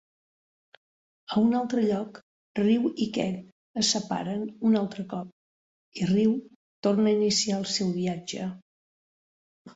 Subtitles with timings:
[1.33, 2.17] A un altre lloc,
[2.59, 3.35] Ryu i Ken
[3.83, 6.35] es separen un altre cop i Ryu
[6.89, 8.51] torna a iniciar el seu viatge.